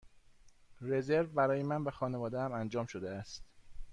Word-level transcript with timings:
رزرو 0.81 1.27
برای 1.27 1.63
من 1.63 1.83
و 1.83 1.91
خانواده 1.91 2.39
ام 2.39 2.51
انجام 2.53 2.85
شده 2.85 3.09
است. 3.11 3.43